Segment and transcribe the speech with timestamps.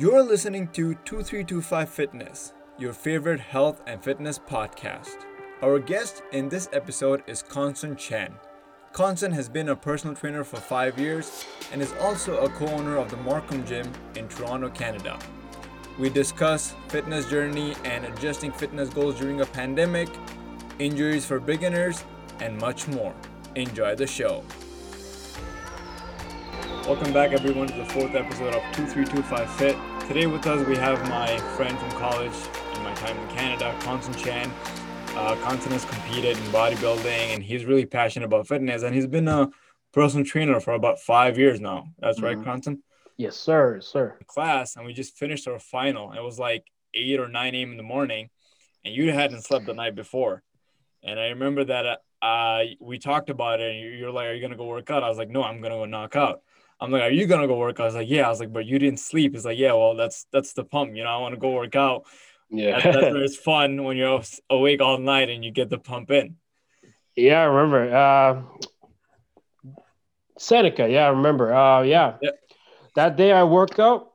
[0.00, 5.26] You're listening to 2325 Fitness, your favorite health and fitness podcast.
[5.60, 8.32] Our guest in this episode is Constant Chen.
[8.94, 12.96] Constant has been a personal trainer for five years and is also a co owner
[12.96, 15.18] of the Markham Gym in Toronto, Canada.
[15.98, 20.08] We discuss fitness journey and adjusting fitness goals during a pandemic,
[20.78, 22.04] injuries for beginners,
[22.40, 23.14] and much more.
[23.54, 24.44] Enjoy the show.
[26.86, 29.76] Welcome back, everyone, to the fourth episode of 2325 Fit.
[30.10, 32.32] Today, with us, we have my friend from college
[32.74, 34.52] in my time in Canada, Constant Chan.
[35.10, 39.28] Uh, Constant has competed in bodybuilding and he's really passionate about fitness and he's been
[39.28, 39.48] a
[39.92, 41.90] personal trainer for about five years now.
[42.00, 42.26] That's mm-hmm.
[42.26, 42.80] right, Constant?
[43.18, 44.18] Yes, sir, sir.
[44.26, 46.12] Class, and we just finished our final.
[46.12, 47.70] It was like 8 or 9 a.m.
[47.70, 48.30] in the morning,
[48.84, 50.42] and you hadn't slept the night before.
[51.04, 54.50] And I remember that uh, we talked about it, and you're like, Are you going
[54.50, 55.04] to go work out?
[55.04, 56.42] I was like, No, I'm going to go knock out.
[56.80, 57.78] I'm like, are you gonna go work?
[57.80, 58.26] I was like, yeah.
[58.26, 59.34] I was like, but you didn't sleep.
[59.34, 59.72] It's like, yeah.
[59.72, 60.96] Well, that's that's the pump.
[60.96, 62.06] You know, I want to go work out.
[62.50, 66.10] Yeah, that's, that's it's fun when you're awake all night and you get the pump
[66.10, 66.36] in.
[67.16, 67.94] Yeah, I remember.
[67.94, 68.42] Uh,
[70.38, 70.88] Seneca.
[70.88, 71.52] Yeah, I remember.
[71.52, 72.16] Uh, yeah.
[72.22, 72.30] yeah.
[72.96, 74.12] That day I worked out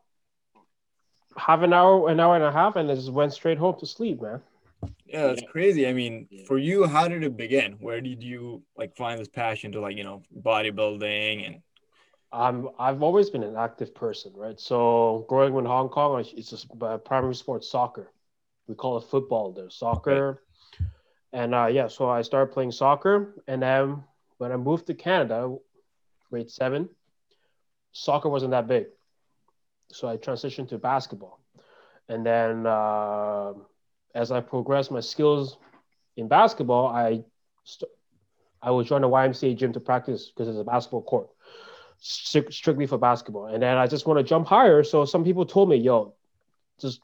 [1.37, 4.21] half an hour, an hour and a half, and just went straight home to sleep,
[4.21, 4.41] man.
[5.05, 5.47] Yeah, that's yeah.
[5.49, 5.87] crazy.
[5.87, 7.73] I mean, for you, how did it begin?
[7.79, 11.61] Where did you like find this passion to like you know bodybuilding and
[12.35, 14.59] I'm I've always been an active person, right?
[14.59, 18.11] So growing up in Hong Kong, it's uh, primary sport soccer.
[18.67, 20.41] We call it football there, soccer.
[20.81, 20.89] Right.
[21.31, 24.03] And uh, yeah, so I started playing soccer, and then
[24.37, 25.55] when I moved to Canada,
[26.29, 26.89] grade seven,
[27.93, 28.87] soccer wasn't that big,
[29.91, 31.39] so I transitioned to basketball.
[32.09, 33.53] And then uh,
[34.13, 35.57] as I progressed my skills
[36.17, 37.23] in basketball, I
[37.63, 37.91] st-
[38.61, 41.29] I would join a YMCA gym to practice because it's a basketball court
[42.05, 43.47] strictly for basketball.
[43.47, 44.83] And then I just want to jump higher.
[44.83, 46.13] So some people told me, yo,
[46.79, 47.01] just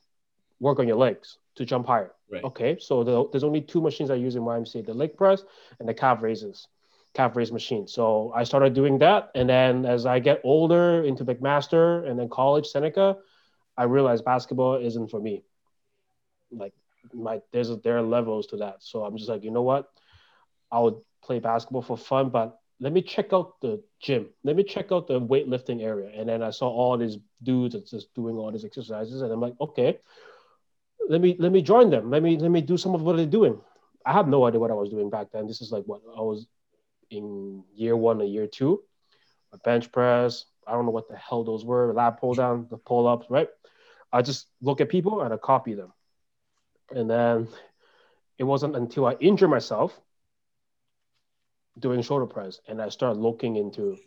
[0.60, 2.12] work on your legs to jump higher.
[2.32, 2.44] Right.
[2.44, 2.78] Okay.
[2.80, 5.44] So the, there's only two machines I use in YMCA, the leg press
[5.80, 6.68] and the calf raises,
[7.14, 7.88] calf raise machine.
[7.88, 9.32] So I started doing that.
[9.34, 13.18] And then as I get older into McMaster and then college, Seneca,
[13.76, 15.44] I realized basketball isn't for me.
[16.52, 16.74] Like
[17.12, 18.78] my, there's, there are levels to that.
[18.80, 19.90] So I'm just like, you know what?
[20.72, 24.30] I would play basketball for fun, but let me check out the gym.
[24.44, 26.10] Let me check out the weightlifting area.
[26.14, 29.22] And then I saw all these dudes that's just doing all these exercises.
[29.22, 30.00] And I'm like, okay,
[31.08, 32.10] let me let me join them.
[32.10, 33.62] Let me let me do some of what they're doing.
[34.04, 35.46] I have no idea what I was doing back then.
[35.46, 36.48] This is like what I was
[37.12, 38.82] in year one or year two.
[39.54, 40.46] A bench press.
[40.66, 41.94] I don't know what the hell those were.
[41.94, 43.50] Lat pull down, the pull ups, right?
[44.12, 45.94] I just look at people and I copy them.
[46.90, 47.48] And then
[48.40, 50.00] it wasn't until I injured myself
[51.80, 53.98] doing shoulder press and I started looking into,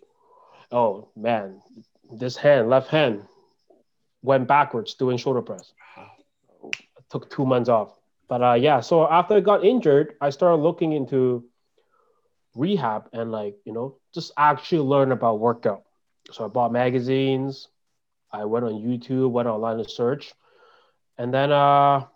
[0.71, 1.63] oh man,
[2.13, 3.23] this hand, left hand,
[4.23, 5.73] went backwards doing shoulder press.
[7.11, 7.99] took two months off.
[8.29, 11.45] But uh, yeah, so after I got injured, I started looking into
[12.55, 15.83] rehab and like, you know, just actually learn about workout.
[16.33, 17.69] So I bought magazines,
[18.33, 20.33] I went on YouTube, went online to search.
[21.19, 22.07] And then uh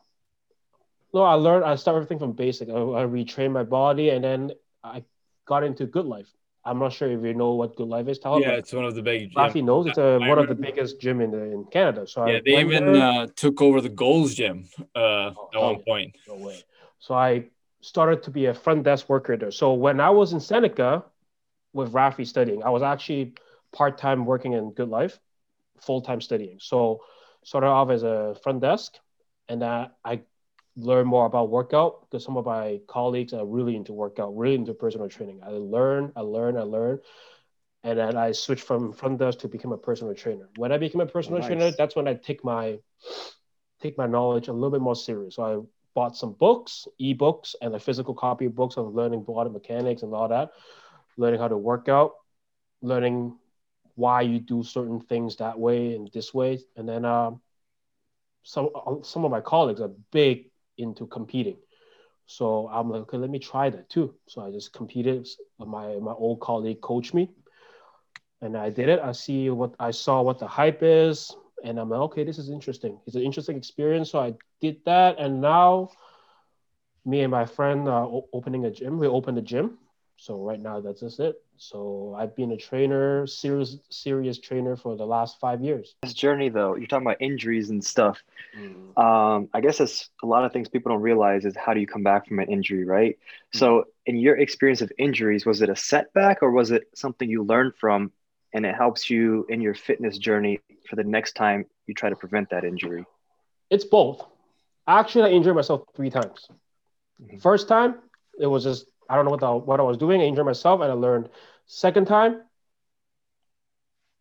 [1.15, 2.69] no, I learned I started everything from basic.
[2.69, 5.05] I, I retrained my body and then I
[5.49, 6.29] got into Good Life.
[6.65, 8.21] I'm not sure if you know what Good Life is.
[8.23, 9.33] Yeah, it's one of the big.
[9.35, 9.63] Rafi yeah.
[9.63, 12.07] knows it's a, one of the biggest gym in the, in Canada.
[12.07, 15.83] So yeah, I they even uh, took over the Gold's Gym uh, oh, at one
[15.83, 16.17] point.
[16.29, 16.63] No way.
[16.99, 17.47] So I
[17.81, 19.51] started to be a front desk worker there.
[19.51, 21.05] So when I was in Seneca
[21.73, 23.33] with Rafi studying, I was actually
[23.73, 25.19] part time working in Good Life,
[25.81, 26.59] full time studying.
[26.61, 27.01] So
[27.45, 28.95] started off as a front desk,
[29.49, 30.21] and uh, I
[30.79, 34.73] learn more about workout because some of my colleagues are really into workout, really into
[34.75, 35.41] personal training.
[35.45, 37.01] I learn, I learn, I learn.
[37.85, 40.49] And then I switched from front desk to become a personal trainer.
[40.57, 41.49] When I became a personal nice.
[41.49, 42.79] trainer, that's when I take my
[43.81, 45.37] take my knowledge a little bit more serious.
[45.37, 49.51] So I bought some books, ebooks, and a physical copy of books on learning body
[49.51, 50.51] mechanics and all that,
[51.17, 52.13] learning how to work out,
[52.83, 53.37] learning
[53.95, 56.59] why you do certain things that way and this way.
[56.77, 57.33] And then uh,
[58.43, 58.71] some
[59.03, 60.48] some of my colleagues are big
[60.79, 61.57] into competing.
[62.27, 64.15] So I'm like, okay, let me try that too.
[64.29, 65.27] So I just competed.
[65.59, 67.31] My my old colleague coached me,
[68.43, 69.01] and I did it.
[69.01, 71.35] I see what I saw what the hype is,
[71.65, 72.99] and I'm like, okay, this is interesting.
[73.07, 74.11] It's an interesting experience.
[74.11, 75.91] So I did that, and now
[77.05, 78.99] me and my friend are opening a gym.
[78.99, 79.79] We opened a gym.
[80.21, 81.41] So right now that's just it.
[81.57, 85.95] So I've been a trainer, serious serious trainer for the last five years.
[86.03, 88.21] This journey though, you're talking about injuries and stuff.
[88.59, 88.99] Mm.
[88.99, 91.87] Um, I guess it's a lot of things people don't realize is how do you
[91.87, 93.17] come back from an injury, right?
[93.55, 93.59] Mm.
[93.59, 97.45] So in your experience of injuries, was it a setback or was it something you
[97.45, 98.11] learned from
[98.53, 100.59] and it helps you in your fitness journey
[100.91, 103.07] for the next time you try to prevent that injury?
[103.71, 104.27] It's both.
[104.89, 106.49] Actually, I injured myself three times.
[107.23, 107.39] Mm-hmm.
[107.39, 107.97] First time,
[108.41, 110.21] it was just I don't know what the, what I was doing.
[110.21, 111.29] I injured myself, and I learned.
[111.67, 112.43] Second time,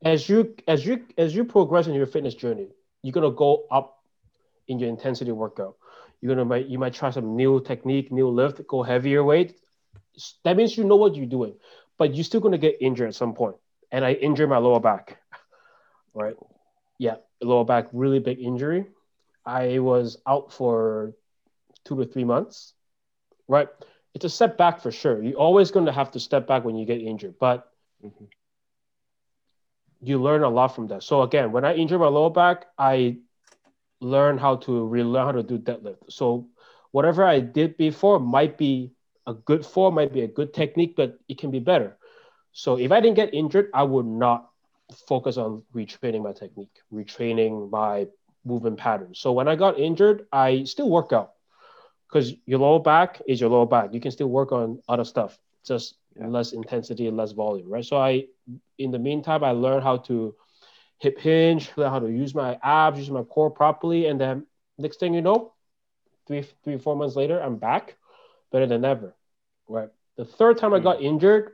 [0.03, 2.67] as you as you as you progress in your fitness journey,
[3.01, 4.03] you're gonna go up
[4.67, 5.75] in your intensity workout.
[6.21, 9.57] You're gonna might you might try some new technique, new lift, go heavier weight.
[10.43, 11.55] That means you know what you're doing,
[11.97, 13.55] but you're still gonna get injured at some point.
[13.91, 15.21] And I injured my lower back.
[16.13, 16.35] Right?
[16.97, 18.87] Yeah, lower back, really big injury.
[19.45, 21.13] I was out for
[21.85, 22.73] two to three months.
[23.47, 23.69] Right?
[24.17, 25.21] It's a setback for sure.
[25.21, 27.69] You're always gonna have to step back when you get injured, but
[28.03, 28.25] mm-hmm
[30.01, 31.03] you learn a lot from that.
[31.03, 33.17] So again, when I injured my lower back, I
[33.99, 36.11] learned how to relearn how to do deadlift.
[36.11, 36.47] So
[36.91, 38.91] whatever I did before might be
[39.25, 41.97] a good form, might be a good technique, but it can be better.
[42.51, 44.49] So if I didn't get injured, I would not
[45.07, 48.07] focus on retraining my technique, retraining my
[48.45, 49.19] movement patterns.
[49.19, 51.33] So when I got injured, I still work out
[52.07, 53.93] because your lower back is your lower back.
[53.93, 56.27] You can still work on other stuff, just yeah.
[56.27, 57.85] less intensity and less volume, right?
[57.85, 58.25] So I
[58.77, 60.35] in the meantime, I learned how to
[60.99, 64.45] hip hinge, learn how to use my abs, use my core properly, and then
[64.77, 65.53] next thing you know,
[66.27, 67.95] three, three, four months later, I'm back,
[68.51, 69.15] better than ever.
[69.67, 69.89] Right.
[70.17, 71.05] The third time I got hmm.
[71.05, 71.51] injured,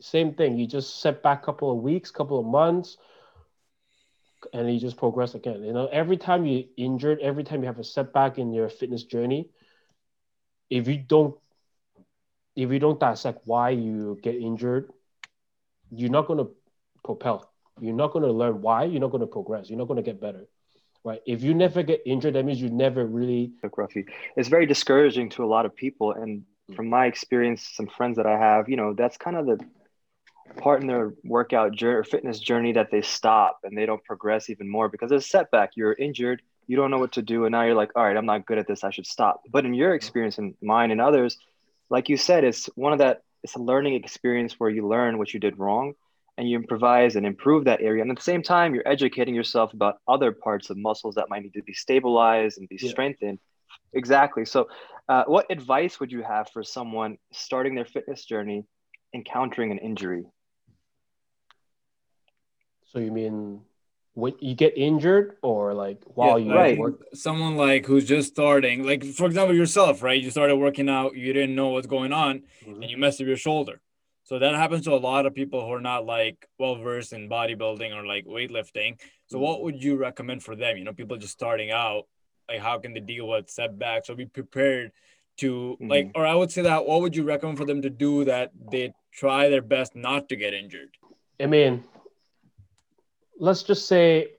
[0.00, 0.58] same thing.
[0.58, 2.96] You just set back a couple of weeks, couple of months,
[4.52, 5.62] and you just progress again.
[5.62, 9.04] You know, every time you injured, every time you have a setback in your fitness
[9.04, 9.50] journey,
[10.68, 11.34] if you don't
[12.56, 14.90] if you don't dissect why you get injured,
[15.90, 16.50] you're not going to
[17.04, 17.50] propel.
[17.80, 18.84] You're not going to learn why.
[18.84, 19.70] You're not going to progress.
[19.70, 20.46] You're not going to get better.
[21.02, 21.20] Right.
[21.26, 23.52] If you never get injured, that means you never really.
[23.64, 24.04] Gruffy.
[24.36, 26.12] It's very discouraging to a lot of people.
[26.12, 26.74] And hmm.
[26.74, 29.58] from my experience, some friends that I have, you know, that's kind of the
[30.56, 34.50] part in their workout journey or fitness journey that they stop and they don't progress
[34.50, 35.70] even more because there's a setback.
[35.76, 38.26] You're injured, you don't know what to do, and now you're like, all right, I'm
[38.26, 38.84] not good at this.
[38.84, 39.42] I should stop.
[39.50, 41.36] But in your experience and mine and others,
[41.88, 43.22] like you said, it's one of that.
[43.42, 45.94] It's a learning experience where you learn what you did wrong,
[46.36, 48.02] and you improvise and improve that area.
[48.02, 51.42] And at the same time, you're educating yourself about other parts of muscles that might
[51.42, 52.90] need to be stabilized and be yeah.
[52.90, 53.38] strengthened.
[53.92, 54.44] Exactly.
[54.44, 54.68] So,
[55.08, 58.64] uh, what advice would you have for someone starting their fitness journey,
[59.12, 60.24] encountering an injury?
[62.92, 63.62] So you mean
[64.14, 66.78] when you get injured or like while yeah, you right.
[66.78, 71.14] work someone like who's just starting like for example yourself right you started working out
[71.14, 72.82] you didn't know what's going on mm-hmm.
[72.82, 73.80] and you messed up your shoulder
[74.24, 77.28] so that happens to a lot of people who are not like well versed in
[77.28, 79.44] bodybuilding or like weightlifting so mm-hmm.
[79.44, 82.06] what would you recommend for them you know people just starting out
[82.48, 84.90] like how can they deal with setbacks or be prepared
[85.36, 85.88] to mm-hmm.
[85.88, 88.50] like or i would say that what would you recommend for them to do that
[88.72, 90.90] they try their best not to get injured
[91.38, 91.84] i mean
[93.40, 94.34] let's just say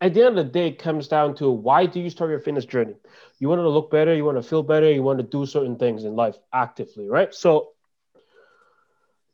[0.00, 2.38] at the end of the day, it comes down to why do you start your
[2.38, 2.94] fitness journey?
[3.40, 5.76] You want to look better, you want to feel better, you want to do certain
[5.76, 7.34] things in life actively, right?
[7.34, 7.70] So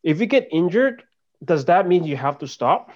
[0.02, 1.02] if you get injured,
[1.44, 2.90] does that mean you have to stop?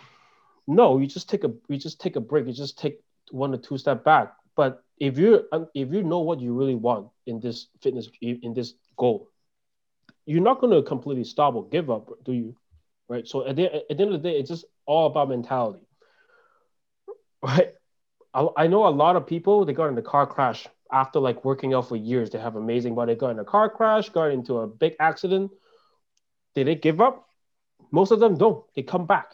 [0.67, 2.47] No, you just take a you just take a break.
[2.47, 3.01] You just take
[3.31, 4.35] one or two step back.
[4.57, 8.55] But if you um, if you know what you really want in this fitness in
[8.55, 9.29] this goal,
[10.27, 12.57] you're not going to completely stop or give up, do you?
[13.09, 13.27] Right.
[13.27, 15.88] So at the, at the end of the day, it's just all about mentality?
[17.43, 17.73] I,
[18.35, 21.75] I know a lot of people they got in a car crash after like working
[21.75, 22.31] out for years.
[22.31, 23.15] They have amazing body.
[23.15, 25.51] Got in a car crash, got into a big accident.
[26.55, 27.29] Did they give up?
[27.91, 28.65] Most of them don't.
[28.75, 29.33] They come back.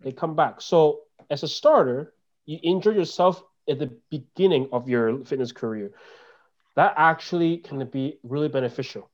[0.00, 0.60] They come back.
[0.60, 2.14] So as a starter,
[2.46, 5.92] you injure yourself at the beginning of your fitness career.
[6.76, 9.10] That actually can be really beneficial.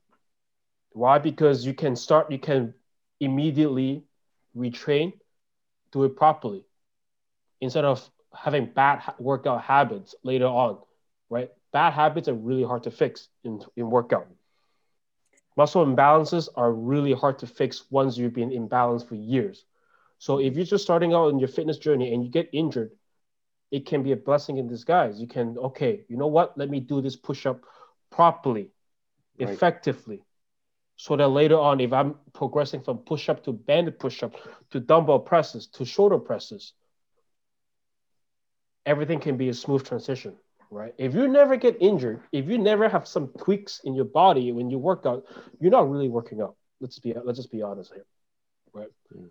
[0.90, 1.18] Why?
[1.18, 2.74] Because you can start, you can
[3.18, 4.04] immediately
[4.56, 5.14] retrain,
[5.90, 6.64] do it properly
[7.64, 10.78] instead of having bad workout habits later on,
[11.30, 11.50] right?
[11.72, 14.26] Bad habits are really hard to fix in, in workout.
[15.56, 19.64] Muscle imbalances are really hard to fix once you've been imbalanced for years.
[20.18, 22.92] So if you're just starting out in your fitness journey and you get injured,
[23.70, 25.20] it can be a blessing in disguise.
[25.20, 26.56] You can, okay, you know what?
[26.58, 27.60] Let me do this push up
[28.10, 28.70] properly,
[29.38, 29.48] right.
[29.48, 30.22] effectively.
[30.96, 34.34] So that later on, if I'm progressing from push up to banded push up
[34.70, 36.72] to dumbbell presses to shoulder presses,
[38.86, 40.34] everything can be a smooth transition,
[40.70, 40.94] right?
[40.98, 44.70] If you never get injured, if you never have some tweaks in your body when
[44.70, 45.24] you work out,
[45.60, 46.56] you're not really working out.
[46.80, 48.06] Let's be let's just be honest here,
[48.72, 48.88] right?
[49.14, 49.30] Mm.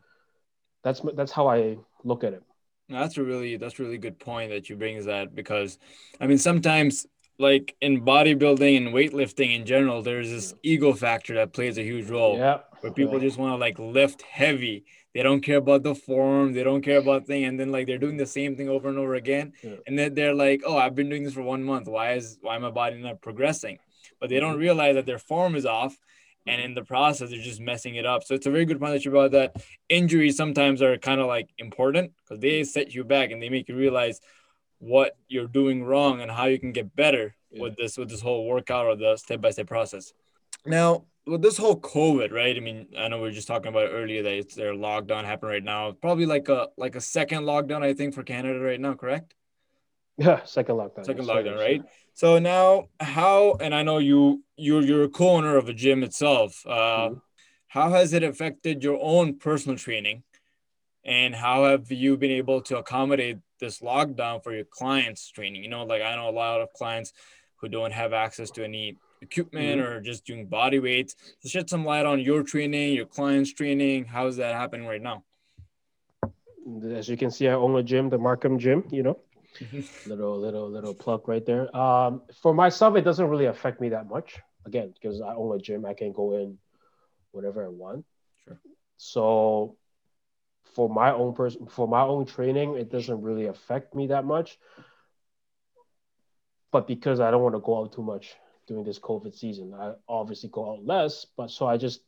[0.84, 2.44] That's that's how I look at it.
[2.90, 5.78] That's a really that's a really good point that you bring that because
[6.20, 7.06] I mean sometimes
[7.40, 12.10] like in bodybuilding and weightlifting in general, there's this ego factor that plays a huge
[12.10, 12.38] role.
[12.38, 12.60] Yeah.
[12.82, 13.28] Where people yeah.
[13.28, 16.98] just want to like lift heavy they don't care about the form, they don't care
[16.98, 19.76] about thing, and then like they're doing the same thing over and over again, Yeah.
[19.88, 21.88] and then they're like, oh, I've been doing this for one month.
[21.88, 23.80] Why is why my body not progressing?
[24.20, 24.60] But they don't Mhm.
[24.68, 25.98] realize that their form is off,
[26.48, 28.24] and in the process they're just messing it up.
[28.24, 29.56] So it's a very good point that you brought that
[29.90, 33.70] injuries sometimes are kind of like important because they set you back and they make
[33.70, 34.20] you realize
[34.80, 37.62] what you're doing wrong and how you can get better Yeah.
[37.62, 40.14] with this with this whole workout or the step by step process.
[40.66, 42.56] Now, with this whole COVID, right?
[42.56, 45.52] I mean, I know we were just talking about earlier that it's their lockdown happened
[45.52, 45.92] right now.
[45.94, 49.34] Probably like a like a second lockdown, I think, for Canada right now, correct?
[50.18, 51.06] Yeah, second lockdown.
[51.06, 51.82] Second yes, lockdown, right?
[52.14, 53.56] So now, how?
[53.60, 56.66] And I know you you're you're a co-owner of a gym itself.
[56.66, 57.22] Uh, Mhm.
[57.68, 60.22] How has it affected your own personal training,
[61.04, 65.64] and how have you been able to accommodate this lockdown for your clients' training?
[65.64, 67.14] You know, like I know a lot of clients
[67.58, 71.16] who don't have access to any equipment or just doing body weights.
[71.40, 74.06] So shed some light on your training, your clients' training.
[74.06, 75.24] How is that happening right now?
[76.96, 78.84] As you can see, I own a gym, the Markham Gym.
[78.92, 79.18] You know,
[79.62, 79.84] Mhm.
[80.06, 81.66] little little little plug right there.
[81.76, 84.40] Um, for myself, it doesn't really affect me that much.
[84.66, 86.58] Again, because I own a gym, I can go in
[87.32, 88.06] whenever I want.
[88.44, 88.60] Sure.
[88.98, 89.78] So,
[90.76, 94.58] for my own person, for my own training, it doesn't really affect me that much.
[96.72, 98.36] But because I don't want to go out too much
[98.68, 101.26] during this COVID season, I obviously go out less.
[101.38, 102.02] But so I just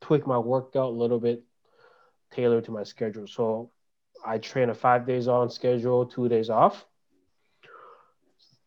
[0.00, 1.44] tweak my workout a little bit,
[2.32, 3.26] tailored to my schedule.
[3.26, 3.70] So
[4.24, 6.86] I train a five days on schedule, two days off.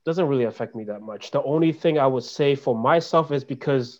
[0.05, 1.31] Doesn't really affect me that much.
[1.31, 3.99] The only thing I would say for myself is because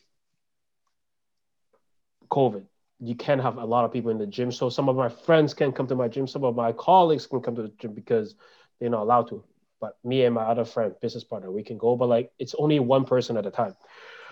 [2.30, 2.64] COVID,
[3.00, 4.52] you can't have a lot of people in the gym.
[4.52, 7.42] So some of my friends can come to my gym, some of my colleagues can
[7.42, 8.36] come to the gym because
[8.80, 9.44] they're not allowed to.
[9.82, 12.80] But me and my other friend, business partner, we can go, but like it's only
[12.80, 13.76] one person at a time.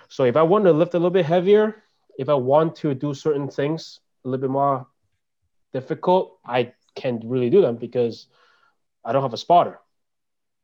[0.08, 1.84] So if I want to lift a little bit heavier,
[2.18, 4.88] if I want to do certain things a little bit more
[5.74, 8.28] difficult, I can't really do them because
[9.04, 9.80] I don't have a spotter,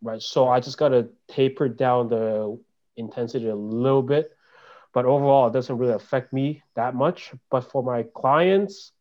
[0.01, 0.21] right?
[0.21, 2.59] So I just gotta taper down the
[2.97, 4.31] intensity a little bit,
[4.93, 7.33] but overall, it doesn't really affect me that much.
[7.49, 8.91] But for my clients,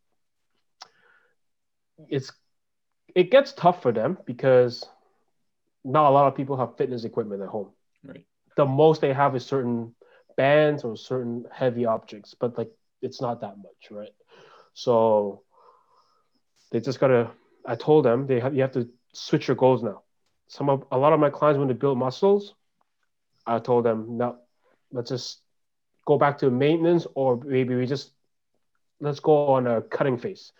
[2.09, 2.33] it's
[3.15, 4.85] it gets tough for them because
[5.85, 7.71] not a lot of people have fitness equipment at home.
[8.03, 8.25] Right.
[8.57, 9.95] The most they have is certain
[10.37, 12.71] bands or certain heavy objects, but like
[13.03, 14.15] it's not that much, right?
[14.73, 15.43] So
[16.73, 17.31] they just gotta.
[17.67, 20.03] I told them they have you have to switch your goals now.
[20.49, 22.55] Some of a lot of my clients want to build muscles.
[23.47, 24.39] I told them no,
[24.93, 25.41] let's just
[26.07, 28.11] go back to maintenance, or maybe we just
[29.01, 30.53] let's go on a cutting phase.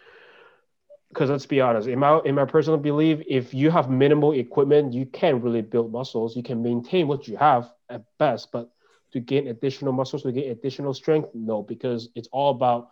[1.15, 4.95] Because let's be honest, in my in my personal belief, if you have minimal equipment,
[4.95, 6.37] you can't really build muscles.
[6.37, 8.71] You can maintain what you have at best, but
[9.13, 12.89] to gain additional muscles, to gain additional strength, no, because it's all about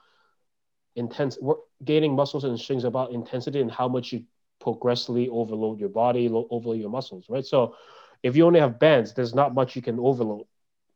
[0.97, 4.25] intense work, gaining muscles and strength about intensity and how much you
[4.61, 7.45] progressively overload your body, lo- overload your muscles, right?
[7.45, 7.77] So
[8.23, 10.47] if you only have bands, there's not much you can overload.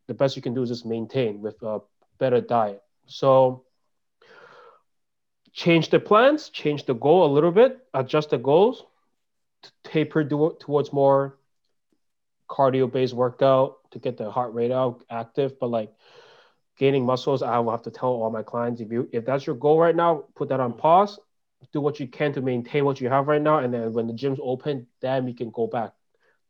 [0.08, 1.80] The best you can do is just maintain with a
[2.18, 2.82] better diet.
[3.06, 3.65] So
[5.56, 8.84] change the plans, change the goal a little bit, adjust the goals,
[9.82, 11.38] taper do- towards more
[12.48, 15.90] cardio based workout to get the heart rate out active, but like
[16.78, 19.56] gaining muscles, I will have to tell all my clients if you if that's your
[19.56, 21.18] goal right now, put that on pause,
[21.72, 24.12] do what you can to maintain what you have right now, and then when the
[24.12, 25.94] gym's open, then you can go back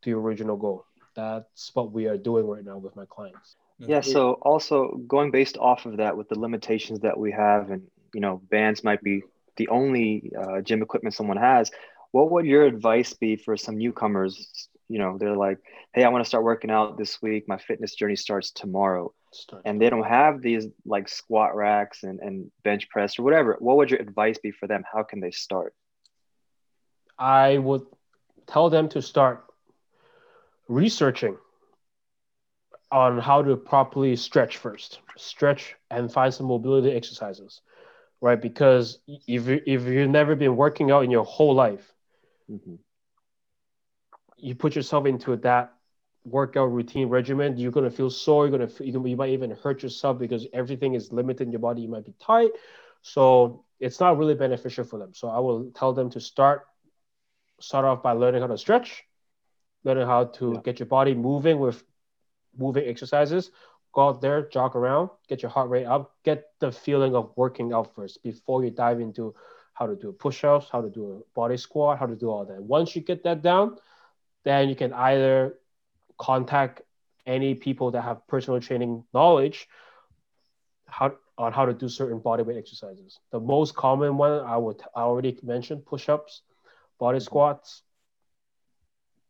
[0.02, 0.84] to your original goal.
[1.14, 3.54] That's what we are doing right now with my clients.
[3.78, 4.00] Yeah.
[4.00, 8.20] So also going based off of that with the limitations that we have, and you
[8.20, 9.22] know, bands might be
[9.56, 11.70] the only uh, gym equipment someone has.
[12.12, 14.68] What would your advice be for some newcomers?
[14.88, 15.58] You know, they're like,
[15.94, 17.44] "Hey, I want to start working out this week.
[17.48, 19.64] My fitness journey starts tomorrow," Start.
[19.64, 23.56] and they don't have these like squat racks and, and bench press or whatever.
[23.58, 24.84] What would your advice be for them?
[24.92, 25.74] How can they start?
[27.18, 27.86] I would
[28.46, 29.44] tell them to start
[30.68, 31.36] researching
[32.90, 35.00] on how to properly stretch first.
[35.16, 37.60] Stretch and find some mobility exercises,
[38.26, 38.40] right?
[38.40, 41.94] Because if you, if you've never been working out in your whole life,
[42.50, 42.78] Mhm.
[44.38, 45.72] you put yourself into that
[46.24, 48.46] workout routine regimen, you're gonna feel sore.
[48.46, 51.82] You're gonna feel, you might even hurt yourself because everything is limited in your body.
[51.82, 52.50] You might be tight,
[53.02, 55.14] so it's not really beneficial for them.
[55.14, 56.66] So I will tell them to start
[57.60, 59.04] start off by learning how to stretch,
[59.84, 60.60] learning how to Yeah.
[60.64, 61.82] get your body moving with
[62.56, 63.50] moving exercises.
[63.92, 67.72] Go out there, jog around, get your heart rate up, get the feeling of working
[67.72, 69.34] out first before you dive into
[69.72, 72.62] how to do push-ups, how to do a body squat, how to do all that.
[72.62, 73.76] Once you get that down,
[74.44, 75.54] then you can either
[76.18, 76.82] contact
[77.26, 79.68] any people that have personal training knowledge
[80.86, 83.18] how on how to do certain bodyweight exercises.
[83.30, 86.42] The most common one I would I already mentioned push-ups,
[86.98, 87.82] body squats,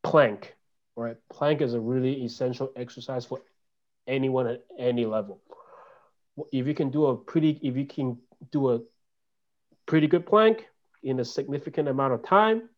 [0.02, 0.54] plank.
[0.94, 3.40] Right, plank is a really essential exercise for
[4.06, 5.40] anyone at any level.
[6.52, 8.18] If you can do a pretty, if you can
[8.52, 8.80] do a
[9.86, 10.66] pretty good plank
[11.02, 12.68] in a significant amount of time,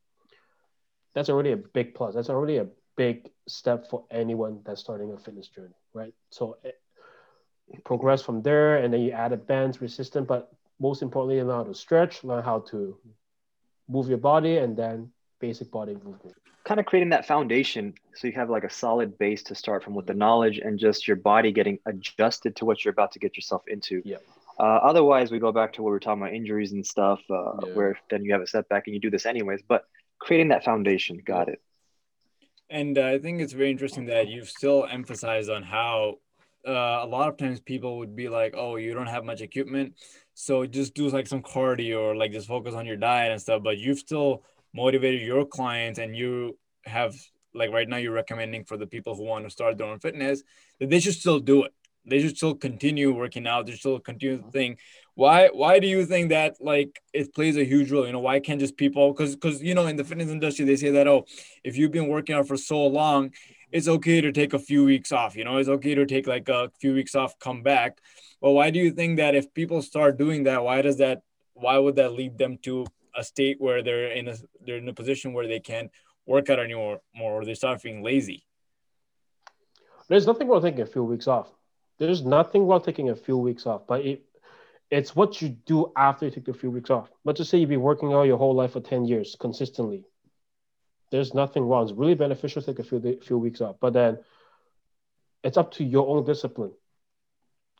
[1.14, 2.14] that's already a big plus.
[2.14, 2.66] That's already a
[2.96, 6.14] big step for anyone that's starting a fitness journey, right?
[6.30, 6.70] So eh,
[7.84, 11.64] progress from there, and then you add a band resistant, but most importantly, learn how
[11.64, 12.96] to stretch, learn how to
[13.88, 16.36] move your body, and then basic body movement.
[16.68, 19.94] Kind of creating that foundation so you have like a solid base to start from
[19.94, 23.38] with the knowledge and just your body getting adjusted to what you're about to get
[23.38, 24.02] yourself into.
[24.04, 24.18] Yeah.
[24.60, 27.52] Uh, otherwise, we go back to what we are talking about injuries and stuff, uh,
[27.66, 27.72] Yeah.
[27.72, 29.62] where then you have a setback and you do this anyways.
[29.66, 29.84] But
[30.18, 31.62] creating that foundation, got it.
[32.68, 36.16] And uh, I think it's very interesting that you've still emphasized on how
[36.66, 39.94] uh, a lot of times people would be like, "Oh, you don't have much equipment,
[40.34, 43.62] so just do like some cardio or like just focus on your diet and stuff."
[43.62, 44.42] But you've still
[44.74, 47.14] motivated your clients, and you have
[47.54, 50.42] like right now you're recommending for the people who want to start their own fitness
[50.78, 51.74] that they should still do it.
[52.04, 53.66] They should still continue working out.
[53.66, 54.50] They should still continue the mm-hmm.
[54.50, 54.76] thing.
[55.14, 55.48] Why?
[55.52, 58.06] Why do you think that like it plays a huge role?
[58.06, 59.12] You know, why can't just people?
[59.12, 61.26] Because because you know in the fitness industry they say that oh,
[61.64, 63.32] if you've been working out for so long,
[63.72, 65.36] it's okay to take a few weeks off.
[65.36, 67.98] You know, it's okay to take like a few weeks off, come back.
[68.40, 71.22] But why do you think that if people start doing that, why does that?
[71.54, 72.86] Why would that lead them to
[73.18, 75.90] a state where they're in a they're in a position where they can't
[76.26, 78.44] work out anymore, more, or they start feeling lazy?
[80.08, 81.48] There's nothing wrong taking a few weeks off.
[81.98, 84.24] There's nothing wrong taking a few weeks off, but it
[84.90, 87.10] it's what you do after you take a few weeks off.
[87.24, 90.04] But just say you've been working out your whole life for 10 years consistently.
[91.10, 91.84] There's nothing wrong.
[91.84, 93.76] It's really beneficial to take a few few weeks off.
[93.80, 94.18] But then
[95.42, 96.72] it's up to your own discipline.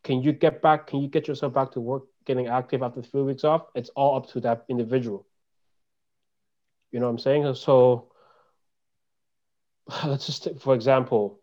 [0.03, 0.87] Can you get back?
[0.89, 3.67] Can you get yourself back to work, getting active after few weeks off?
[3.75, 5.27] It's all up to that individual.
[6.93, 7.55] You know what I'm saying?
[7.55, 8.13] So
[10.07, 11.41] let's just take, for example,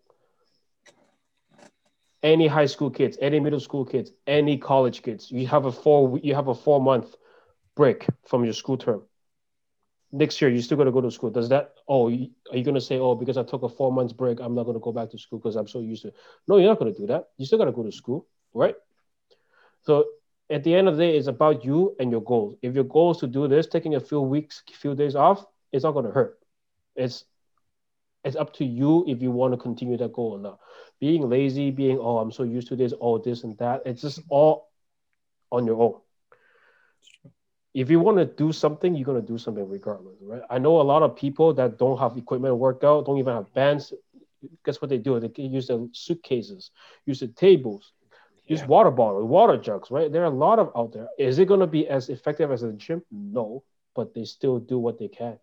[2.24, 6.18] any high school kids, any middle school kids, any college kids, you have a four
[6.20, 7.16] you have a four month
[7.76, 9.04] break from your school term.
[10.12, 11.30] Next year, you still got to go to school.
[11.30, 11.74] Does that?
[11.88, 14.56] Oh, are you going to say, oh, because I took a four months break, I'm
[14.56, 16.08] not going to go back to school because I'm so used to?
[16.10, 16.16] It.
[16.48, 17.26] No, you're not going to do that.
[17.38, 18.76] You still got to go to school, right?
[19.82, 20.06] So
[20.50, 22.58] at the end of the day, it's about you and your goals.
[22.62, 25.84] If your goal is to do this, taking a few weeks, few days off, it's
[25.84, 26.38] not going to hurt.
[26.96, 27.26] It's
[28.24, 30.60] it's up to you if you want to continue that goal or not.
[31.00, 34.20] Being lazy, being oh I'm so used to this, oh this and that, it's just
[34.30, 34.70] all
[35.52, 36.02] on your own.
[37.74, 40.42] If you want to do something, you're gonna do something regardless, right?
[40.50, 43.34] I know a lot of people that don't have equipment to work out, don't even
[43.34, 43.94] have bands.
[44.64, 45.20] Guess what they do?
[45.20, 46.72] They use their suitcases,
[47.06, 47.92] use the tables,
[48.48, 48.68] use Yeah.
[48.68, 50.12] water bottles, water jugs, right?
[50.12, 51.10] There are a lot of out there.
[51.18, 53.04] Is it gonna be as effective as a gym?
[53.12, 53.64] No,
[53.96, 55.40] but they still do what they can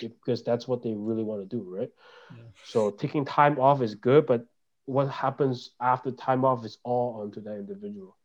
[0.00, 1.90] because that's what they really want to do, right?
[2.34, 2.42] Yeah.
[2.64, 4.46] So taking time off is good, but
[4.86, 8.16] what happens after time off is all onto that individual.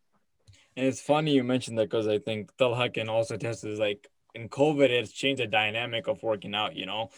[0.75, 4.07] And it's funny you mentioned that because I think Talha can also test is like
[4.35, 7.09] in COVID, it's changed the dynamic of working out, you know.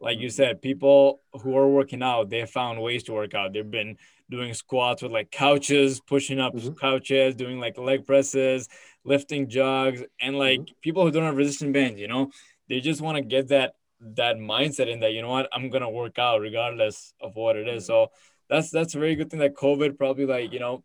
[0.00, 0.34] Like you mm-hmm.
[0.34, 3.52] said, people who are working out, they found ways to work out.
[3.52, 3.98] They've been
[4.30, 6.78] doing squats with like couches, pushing up Mhm.
[6.78, 8.68] couches, doing like leg presses,
[9.04, 10.80] lifting jogs, and like mm-hmm.
[10.80, 12.30] people who don't have resistance bands, you know,
[12.68, 15.90] they just want to get that that mindset in that, you know what, I'm gonna
[15.90, 17.82] work out regardless of what it is.
[17.82, 18.06] Mm-hmm.
[18.06, 18.10] So
[18.48, 20.84] that's that's a very good thing that COVID probably like, you know,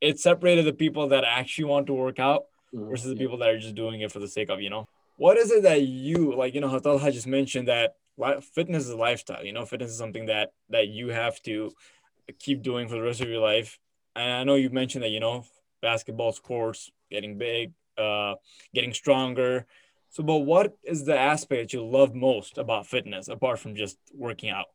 [0.00, 2.88] it separated the people that actually want to work out mm-hmm.
[2.88, 4.88] versus the people that are just doing it for the sake of, you know.
[5.16, 7.94] What is it that you like, you know, Hatal had just mentioned that
[8.54, 11.70] fitness is a lifestyle, you know, fitness is something that that you have to
[12.38, 13.78] keep doing for the rest of your life.
[14.16, 15.44] And I know you mentioned that, you know,
[15.82, 18.34] basketball sports getting big, uh,
[18.74, 19.66] getting stronger.
[20.10, 23.96] So, but what is the aspect that you love most about fitness apart from just
[24.12, 24.66] working out?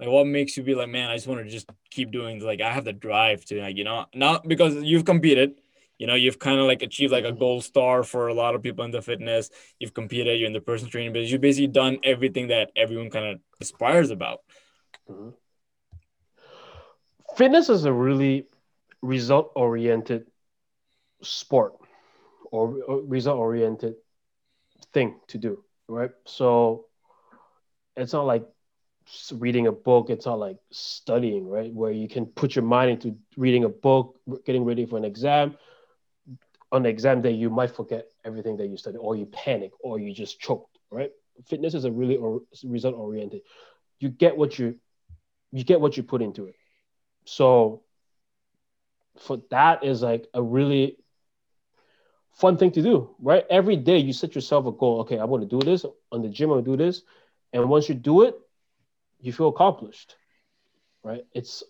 [0.00, 2.40] Like, what makes you be like, man, I just want to just keep doing.
[2.40, 5.60] Like, I have the drive to, like, you know, not because you've competed,
[5.98, 8.62] you know, you've kind of like achieved like a gold star for a lot of
[8.62, 9.50] people in the fitness.
[9.80, 11.32] You've competed, you're in the personal training business.
[11.32, 14.42] You've basically done everything that everyone kind of aspires about.
[15.10, 15.34] Mhm.
[17.38, 18.48] Fitness is a really
[19.00, 20.26] result oriented
[21.22, 21.74] sport
[22.50, 22.74] or,
[23.06, 23.94] result oriented
[24.92, 26.10] thing to do, right?
[26.24, 26.86] So
[27.96, 28.44] it's not like
[29.32, 31.72] reading a book, it's not like studying, right?
[31.72, 35.56] Where you can put your mind into reading a book, getting ready for an exam.
[36.72, 40.00] On the exam day, you might forget everything that you studied, or you panic, or
[40.00, 41.12] you just choked, right?
[41.46, 43.42] Fitness is a really or, result oriented.
[44.00, 44.74] You get what you
[45.52, 46.56] you get what you put into it.
[47.28, 47.82] So
[49.18, 50.96] for that is like a really
[52.32, 53.44] fun thing to do, right?
[53.50, 55.00] Every day you set yourself a goal.
[55.00, 56.48] Okay, I'm going to do this on the gym.
[56.48, 57.02] To do this,
[57.52, 58.34] and once you do it,
[59.20, 60.16] you feel accomplished,
[61.02, 61.22] right?
[61.34, 61.62] It's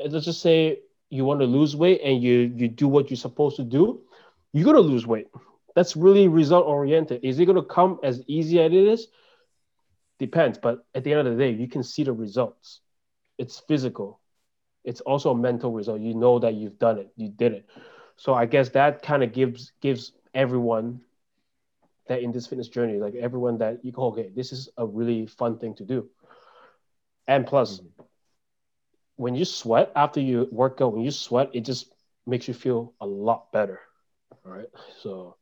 [0.00, 3.56] let's just say you want to lose weight and you you do what you're supposed
[3.56, 4.00] to do,
[4.52, 5.26] you're gonna lose weight.
[5.74, 7.22] That's really result oriented.
[7.22, 9.08] Is it gonna come as easy as it is?
[10.18, 12.80] Depends, but at the end of the day, you can see the results.
[13.38, 14.20] It's physical.
[14.84, 16.00] It's also a mental result.
[16.00, 17.12] You know that you've done it.
[17.16, 17.66] You did it.
[18.16, 21.00] So I guess that kind of gives gives everyone
[22.08, 25.26] that in this fitness journey, like everyone that you go, okay, this is a really
[25.26, 26.08] fun thing to do.
[27.26, 28.04] And plus, mm-hmm
[29.16, 31.92] when you sweat after you work out, when you sweat, it just
[32.26, 33.80] makes you feel a lot better.
[34.44, 34.68] All right.
[35.02, 35.36] So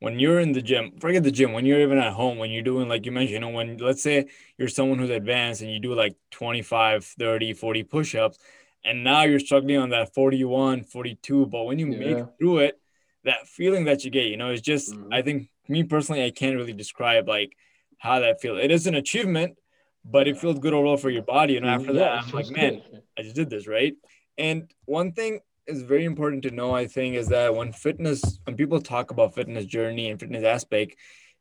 [0.00, 2.62] when you're in the gym, forget the gym, when you're even at home, when you're
[2.62, 5.80] doing, like you mentioned, you know, when let's say you're someone who's advanced and you
[5.80, 8.38] do like 25, 30, 40 push ups,
[8.84, 11.98] and now you're struggling on that 41, 42, but when you yeah.
[11.98, 12.80] make through it,
[13.24, 15.12] that feeling that you get, you know, it's just, mm-hmm.
[15.12, 17.56] I think me personally, I can't really describe like
[17.98, 18.60] how that feels.
[18.62, 19.58] It is an achievement,
[20.04, 21.56] but it feels good overall for your body.
[21.56, 22.80] And after yeah, that, I'm like, man,
[23.18, 23.94] I just did this, right?
[24.38, 28.56] And one thing is very important to know, I think, is that when fitness, when
[28.56, 30.96] people talk about fitness journey and fitness aspect,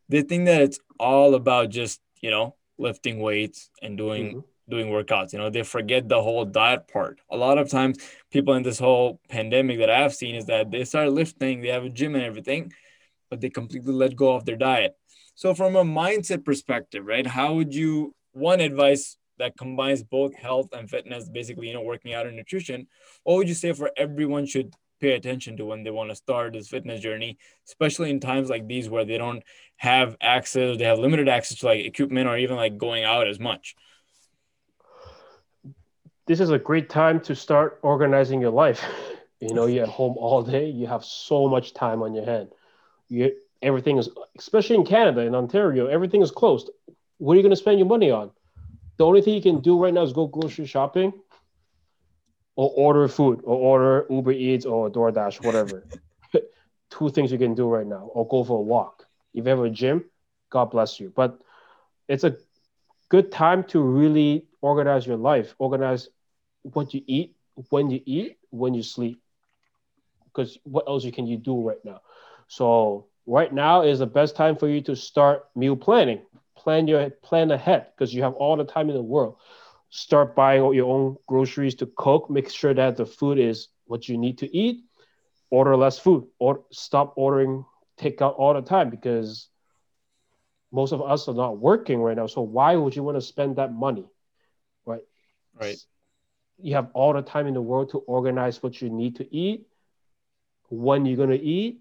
[0.09, 4.39] they think that it's all about just, you know, lifting weights and doing mm-hmm.
[4.69, 5.33] doing workouts.
[5.33, 7.19] You know, they forget the whole diet part.
[7.31, 7.97] A lot of times
[8.31, 11.85] people in this whole pandemic that I've seen is that they start lifting, they have
[11.85, 12.73] a gym and everything,
[13.29, 14.95] but they completely let go of their diet.
[15.35, 17.25] So from a mindset perspective, right?
[17.25, 22.13] How would you one advice that combines both health and fitness, basically, you know, working
[22.13, 22.87] out and nutrition,
[23.23, 26.53] what would you say for everyone should pay attention to when they want to start
[26.53, 29.43] this fitness journey, especially in times like these where they don't
[29.77, 33.39] have access, they have limited access to like equipment or even like going out as
[33.39, 33.75] much?
[36.25, 38.83] This is a great time to start organizing your life.
[39.39, 42.49] You know, you're at home all day, you have so much time on your hand.
[43.07, 46.71] You everything is especially in Canada, in Ontario, everything is closed
[47.17, 48.31] what are you going to spend your money on?
[48.97, 51.13] The only thing you can do right now is go grocery shopping
[52.55, 55.85] or order food or order Uber Eats or DoorDash, whatever.
[56.89, 59.05] Two things you can do right now, or go for a walk.
[59.33, 60.05] If you have a gym,
[60.49, 61.11] God bless you.
[61.15, 61.39] But
[62.07, 62.37] it's a
[63.09, 66.09] good time to really organize your life, organize
[66.63, 67.35] what you eat,
[67.69, 69.21] when you eat, when you sleep.
[70.25, 72.01] Because what else can you do right now?
[72.47, 76.21] So right now is the best time for you to start meal planning
[76.67, 79.37] plan your plan ahead because you have all the time in the world.
[79.89, 82.29] Start buying all your own groceries to cook.
[82.29, 84.83] Make sure that the food is what you need to eat.
[85.49, 87.63] Order less food or stop ordering
[87.97, 89.47] takeout all the time because
[90.73, 92.27] most of us are not working right now.
[92.27, 94.05] So why would you want to spend that money?
[94.85, 95.03] Right.
[95.57, 95.77] Right.
[96.57, 99.67] You have all the time in the world to organize what you need to eat,
[100.69, 101.79] when you're going to eat,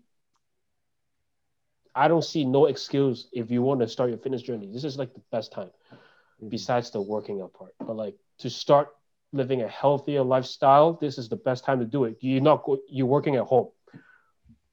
[1.97, 4.69] I don't see no excuse if you want to start your fitness journey.
[4.71, 6.49] This is like the best time, mm-hmm.
[6.51, 7.73] besides the working out part.
[7.81, 8.89] But like to start
[9.33, 12.19] living a healthier lifestyle, this is the best time to do it.
[12.21, 13.69] You're not go- you're working at home.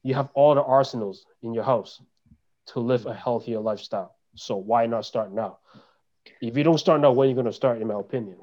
[0.04, 2.02] You have all the arsenals in your house
[2.68, 4.16] to live a healthier lifestyle.
[4.36, 5.60] So why not start now?
[6.42, 7.82] If you don't start now, when are you going to start?
[7.82, 8.38] In my opinion.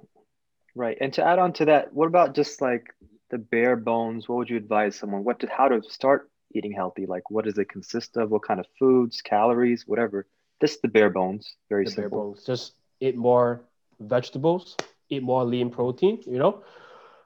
[0.74, 2.94] Right, and to add on to that, what about just like
[3.30, 4.28] the bare bones?
[4.28, 5.24] What would you advise someone?
[5.24, 7.06] What to how to start eating healthy?
[7.06, 8.30] Like, what does it consist of?
[8.30, 10.26] What kind of foods, calories, whatever?
[10.60, 11.54] Just the bare bones.
[11.68, 12.10] Very the simple.
[12.10, 12.44] Bare bones.
[12.44, 13.62] Just eat more
[13.98, 14.76] vegetables,
[15.08, 16.22] eat more lean protein.
[16.26, 16.62] You know,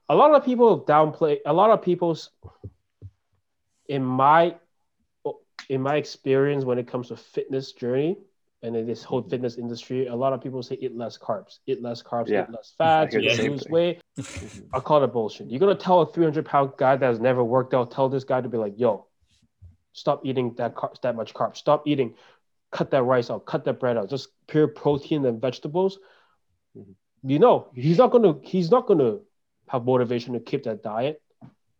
[0.09, 1.39] a lot of people downplay.
[1.47, 2.31] A lot of people's,
[3.89, 4.57] in my,
[5.69, 8.19] in my experience, when it comes to fitness journey
[8.63, 9.31] and in this whole mm-hmm.
[9.31, 12.45] fitness industry, a lot of people say eat less carbs, eat less carbs, yeah.
[12.45, 14.01] eat less fat, you lose weight.
[14.73, 15.51] I call it bullshit.
[15.51, 18.41] You're gonna tell a 300 pound guy that has never worked out, tell this guy
[18.41, 19.07] to be like, yo,
[19.95, 21.57] Stop eating that car- that much carbs.
[21.57, 22.15] Stop eating.
[22.73, 23.47] Cut that rice out.
[23.47, 24.11] Cut that bread out.
[24.11, 25.99] Just pure protein and vegetables.
[26.77, 27.31] Mm-hmm.
[27.31, 29.19] You know he's not gonna he's not gonna
[29.69, 31.23] have motivation to keep that diet,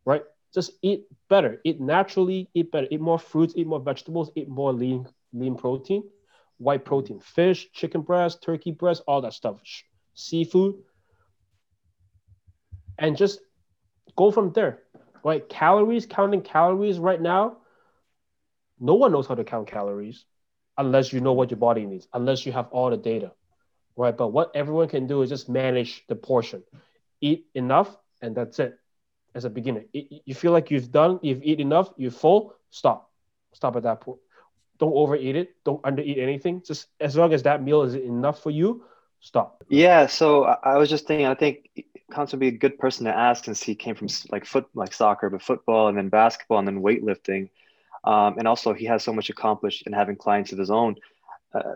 [0.07, 0.23] right?
[0.55, 1.61] Just eat better.
[1.65, 2.49] Eat naturally.
[2.55, 2.87] Eat better.
[2.89, 3.55] Eat more fruits.
[3.57, 4.31] Eat more vegetables.
[4.37, 6.05] Eat more lean lean protein,
[6.59, 9.57] white protein, fish, chicken breast, turkey breast, all that stuff,
[10.15, 10.77] seafood,
[12.97, 13.41] and just
[14.15, 14.85] go from there.
[15.25, 15.49] Right?
[15.49, 17.57] Calories, counting calories right now
[18.85, 20.25] no one knows how to count calories
[20.77, 23.33] unless you know what your body needs, unless you have all the data,
[23.97, 24.17] right?
[24.17, 26.63] But what everyone can do is just manage the portion,
[27.21, 28.79] eat enough, and that's it.
[29.35, 33.11] As a beginner, you feel like you've done, you've eaten enough, you're full, stop,
[33.53, 34.21] stop at that point.
[34.79, 35.57] Don't overeat it.
[35.65, 36.63] Don't undereat anything.
[36.65, 38.85] Just as long as that meal is enough for you,
[39.21, 39.65] stop.
[39.69, 40.07] Yeah.
[40.07, 41.27] So I was just thinking.
[41.27, 41.71] I think
[42.11, 44.93] Constant would be a good person to ask since he came from like foot like
[44.93, 47.51] soccer, but football and then basketball and then weightlifting,
[48.05, 50.97] um, and also he has so much accomplished in having clients of his own.
[51.55, 51.75] Uh,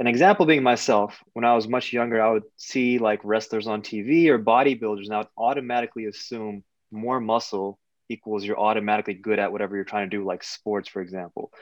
[0.00, 3.82] an example being myself, when I was much younger, I would see like wrestlers on
[3.82, 9.52] TV or bodybuilders, and I would automatically assume more muscle equals you're automatically good at
[9.52, 11.52] whatever you're trying to do, like sports, for example.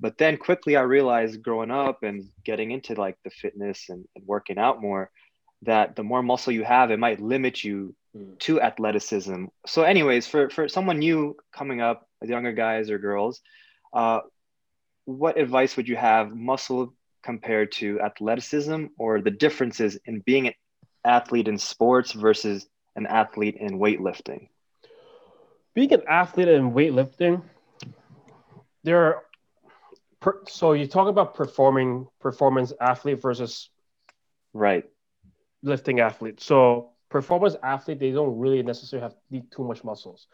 [0.00, 4.26] But then quickly I realized growing up and getting into like the fitness and, and
[4.26, 5.10] working out more
[5.62, 8.38] that the more muscle you have, it might limit you mm.
[8.40, 9.46] to athleticism.
[9.66, 13.40] So, anyways, for, for someone new coming up, younger guys or girls,
[13.92, 14.20] uh,
[15.04, 20.54] what advice would you have muscle compared to athleticism or the differences in being an
[21.04, 24.48] athlete in sports versus an athlete in weightlifting?
[25.74, 27.42] Being an athlete in weightlifting,
[28.84, 29.22] there are
[30.20, 33.68] per, so you talk about performing performance athlete versus
[34.52, 34.84] right
[35.62, 36.40] lifting athlete.
[36.40, 40.26] So performance athlete, they don't really necessarily have need too much muscles.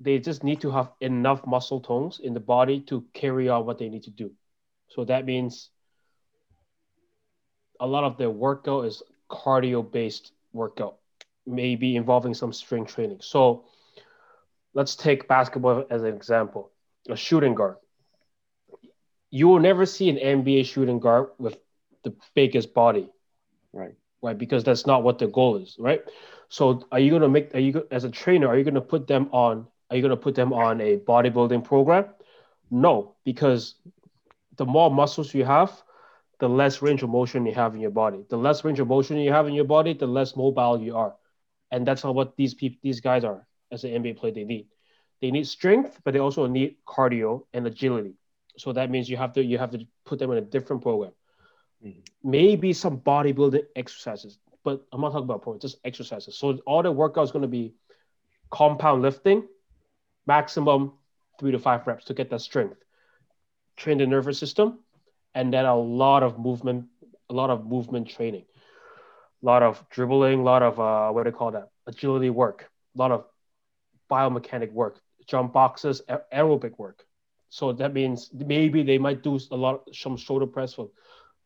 [0.00, 3.78] They just need to have enough muscle tones in the body to carry out what
[3.78, 4.30] they need to do.
[4.88, 5.70] So that means
[7.80, 10.96] a lot of their workout is cardio based workout,
[11.46, 13.18] maybe involving some strength training.
[13.20, 13.64] So
[14.74, 16.70] let's take basketball as an example
[17.08, 17.76] a shooting guard.
[19.30, 21.58] You will never see an NBA shooting guard with
[22.02, 23.10] the biggest body.
[23.72, 23.94] Right.
[24.24, 24.38] Right.
[24.38, 25.76] Because that's not what the goal is.
[25.78, 26.02] Right.
[26.48, 29.28] So are you to make, are you, as a trainer, are you to put them
[29.32, 32.06] on, are you to put them on a bodybuilding program?
[32.70, 33.74] No, because
[34.56, 35.70] the more muscles you have,
[36.40, 38.24] the less range of motion you have in your body.
[38.30, 41.14] The less range of motion you have in your body, the less mobile you are.
[41.70, 44.32] And that's not what these people, these guys are as an NBA player.
[44.32, 44.68] They need,
[45.20, 48.14] they need strength, but they also need cardio and agility.
[48.56, 51.12] So that means you have to you have to put them in a different program.
[51.84, 52.30] Mm-hmm.
[52.30, 56.36] Maybe some bodybuilding exercises, but I'm not talking about programs, just exercises.
[56.36, 57.74] So all the workout is going to be
[58.50, 59.46] compound lifting,
[60.26, 60.92] maximum
[61.38, 62.76] three to five reps to get that strength.
[63.76, 64.78] Train the nervous system,
[65.34, 66.86] and then a lot of movement,
[67.28, 68.44] a lot of movement training,
[69.42, 71.70] a lot of dribbling, a lot of uh, what do you call that?
[71.86, 73.26] Agility work, a lot of
[74.10, 77.04] biomechanic work, jump boxes, aerobic work.
[77.50, 80.88] So that means maybe they might do a lot some shoulder press for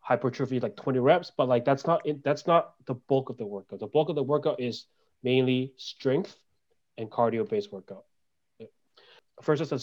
[0.09, 3.79] hypertrophy, like 20 reps, but like that's not that's not the bulk of the workout.
[3.79, 4.87] The bulk of the workout is
[5.23, 6.35] mainly strength
[6.97, 8.05] and cardio based workout.
[9.43, 9.81] First, as an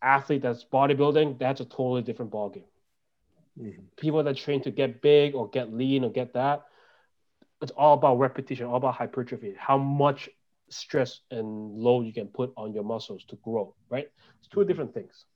[0.00, 2.64] athlete that's bodybuilding, that's a totally different ballgame.
[3.60, 3.82] Mm-hmm.
[3.98, 6.64] People that train to get big or get lean or get that,
[7.60, 9.54] it's all about repetition, all about hypertrophy.
[9.58, 10.30] How much
[10.70, 14.08] stress and load you can put on your muscles to grow, right?
[14.38, 15.26] It's two different things.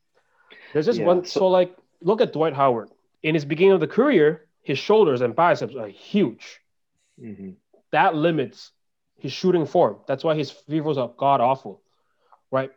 [0.73, 1.25] There's just yeah, one.
[1.27, 2.89] So, so, like, look at Dwight Howard.
[3.23, 6.61] In his beginning of the career, his shoulders and biceps are huge.
[7.21, 7.51] Mm-hmm.
[7.91, 8.73] That limits
[9.19, 9.99] his shooting form.
[10.07, 11.83] That's why his free throws are god awful,
[12.51, 12.71] right?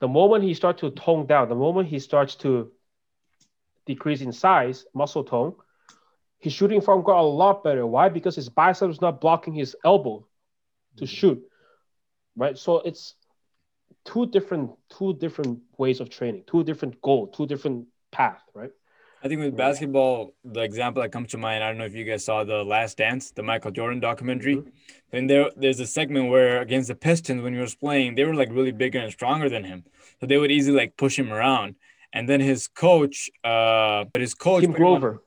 [0.00, 2.72] The moment he starts to tone down, the moment he starts to
[3.86, 5.54] decrease in size, muscle tone,
[6.38, 7.86] his shooting form got a lot better.
[7.86, 8.08] Why?
[8.08, 10.26] Because his biceps not blocking his elbow
[10.96, 11.14] to mm-hmm.
[11.14, 11.42] shoot,
[12.36, 12.58] right?
[12.58, 13.14] So it's
[14.04, 18.70] two different two different ways of training, two different goal, two different path, right?
[19.24, 22.04] I think with basketball, the example that comes to mind, I don't know if you
[22.04, 24.56] guys saw the Last Dance, the Michael Jordan documentary.
[24.56, 28.16] mm hmm And there, there's a segment where against the Pistons, when he was playing,
[28.16, 29.84] they were like really bigger and stronger than him,
[30.18, 31.76] so they would easily like push him around.
[32.12, 35.22] And then his coach, uh, but his coach, Tim Grover,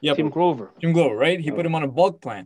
[0.00, 1.38] yeah, Tim Grover, Tim Grover, right?
[1.46, 2.44] He put him on a bulk plan,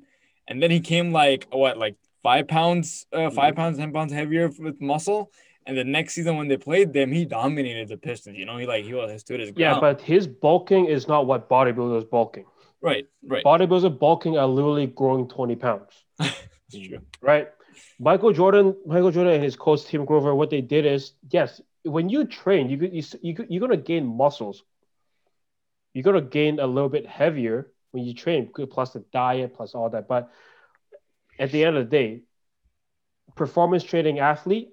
[0.49, 3.57] and then he came like what, like five pounds, uh, 5 mm-hmm.
[3.61, 5.31] pounds, ten pounds heavier with muscle,
[5.69, 8.39] and the next season when they played them, he dominated the Pistons.
[8.39, 9.77] You know, he like he was stood his ground.
[9.77, 12.47] Yeah, but his bulking is not what bodybuilders bulking.
[12.81, 13.45] Right, right.
[13.45, 15.93] Bodybuilders bulking are literally growing 20 pounds.
[16.19, 16.39] That's
[16.73, 17.01] true.
[17.21, 17.49] Right.
[18.01, 22.09] Michael Jordan, Michael Jordan and his coach Tim Grover, what they did is, yes, when
[22.09, 24.63] you train, you you, you you're gonna gain muscles.
[25.93, 29.91] You're gonna gain a little bit heavier when you train, plus the diet, plus all
[29.91, 30.09] that.
[30.09, 30.31] But
[31.39, 32.23] at the end of the day,
[33.37, 34.73] performance training athlete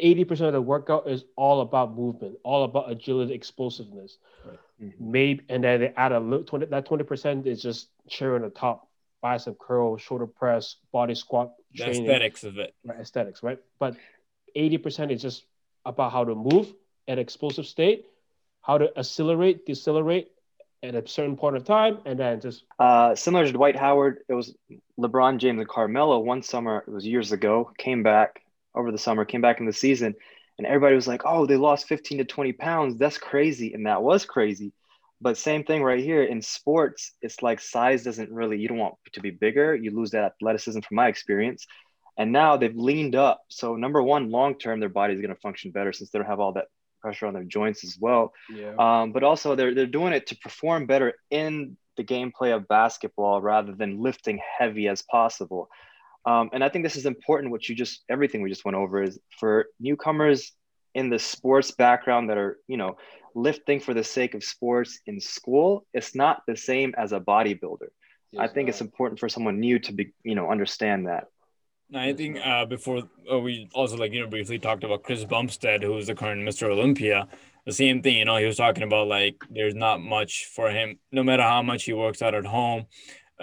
[0.00, 4.18] 80% of the workout is all about movement, all about agility, explosiveness.
[4.44, 4.58] Right.
[4.82, 5.10] Mm-hmm.
[5.12, 8.50] Maybe and then they add a little 20 that 20% is just cherry on the
[8.50, 8.88] top,
[9.20, 11.52] bicep curl, shoulder press, body squat.
[11.74, 12.74] The training, aesthetics of it.
[12.84, 13.58] Right, aesthetics, right?
[13.78, 13.96] But
[14.56, 15.44] 80% is just
[15.84, 16.72] about how to move
[17.08, 18.06] at explosive state,
[18.62, 20.30] how to accelerate, decelerate
[20.82, 24.34] at a certain point of time, and then just uh, similar to Dwight Howard, it
[24.34, 24.54] was
[24.98, 28.42] LeBron James and Carmelo one summer, it was years ago, came back
[28.74, 30.14] over the summer, came back in the season,
[30.58, 32.98] and everybody was like, "Oh, they lost 15 to 20 pounds.
[32.98, 34.72] That's crazy," and that was crazy.
[35.20, 38.94] But same thing right here in sports, it's like size doesn't really, you don't want
[39.12, 39.74] to be bigger.
[39.74, 41.66] You lose that athleticism from my experience.
[42.16, 43.42] And now they've leaned up.
[43.48, 46.28] So, number one, long term, their body is going to function better since they don't
[46.28, 46.66] have all that
[47.00, 48.32] pressure on their joints as well.
[48.54, 48.74] Yeah.
[48.78, 53.40] Um, but also, they're, they're doing it to perform better in the gameplay of basketball
[53.40, 55.68] rather than lifting heavy as possible.
[56.24, 57.50] Um, and I think this is important.
[57.50, 60.52] What you just everything we just went over is for newcomers
[60.94, 62.96] in the sports background that are you know
[63.34, 65.86] lifting for the sake of sports in school.
[65.94, 67.88] It's not the same as a bodybuilder.
[68.32, 71.28] Yes, I think it's important for someone new to be you know understand that.
[71.92, 75.82] I think uh, before uh, we also like you know briefly talked about Chris Bumstead,
[75.82, 76.68] who is the current Mr.
[76.68, 77.28] Olympia.
[77.66, 80.98] The same thing, you know, he was talking about like there's not much for him,
[81.12, 82.86] no matter how much he works out at home